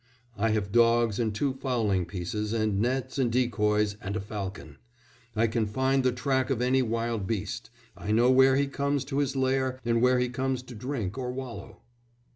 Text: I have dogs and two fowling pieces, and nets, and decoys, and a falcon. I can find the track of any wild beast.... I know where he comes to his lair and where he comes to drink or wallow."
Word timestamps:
I 0.35 0.49
have 0.49 0.71
dogs 0.71 1.19
and 1.19 1.31
two 1.31 1.53
fowling 1.53 2.07
pieces, 2.07 2.53
and 2.53 2.79
nets, 2.79 3.19
and 3.19 3.31
decoys, 3.31 3.97
and 4.01 4.15
a 4.15 4.19
falcon. 4.19 4.79
I 5.35 5.45
can 5.45 5.67
find 5.67 6.03
the 6.03 6.11
track 6.11 6.49
of 6.49 6.59
any 6.59 6.81
wild 6.81 7.27
beast.... 7.27 7.69
I 7.95 8.11
know 8.11 8.31
where 8.31 8.55
he 8.55 8.65
comes 8.65 9.05
to 9.05 9.19
his 9.19 9.35
lair 9.35 9.79
and 9.85 10.01
where 10.01 10.17
he 10.17 10.29
comes 10.29 10.63
to 10.63 10.73
drink 10.73 11.19
or 11.19 11.31
wallow." 11.31 11.83